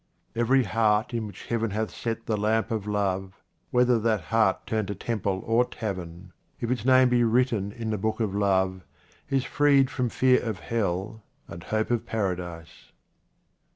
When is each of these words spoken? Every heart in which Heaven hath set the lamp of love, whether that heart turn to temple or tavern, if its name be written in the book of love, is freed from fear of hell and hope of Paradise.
Every 0.35 0.63
heart 0.63 1.13
in 1.13 1.27
which 1.27 1.45
Heaven 1.45 1.69
hath 1.69 1.91
set 1.91 2.25
the 2.25 2.35
lamp 2.35 2.71
of 2.71 2.87
love, 2.87 3.33
whether 3.69 3.99
that 3.99 4.19
heart 4.33 4.65
turn 4.65 4.87
to 4.87 4.95
temple 4.95 5.43
or 5.45 5.63
tavern, 5.63 6.33
if 6.59 6.71
its 6.71 6.83
name 6.83 7.09
be 7.09 7.23
written 7.23 7.71
in 7.71 7.91
the 7.91 7.99
book 7.99 8.19
of 8.19 8.33
love, 8.33 8.81
is 9.29 9.43
freed 9.43 9.91
from 9.91 10.09
fear 10.09 10.41
of 10.41 10.57
hell 10.57 11.21
and 11.47 11.65
hope 11.65 11.91
of 11.91 12.07
Paradise. 12.07 12.91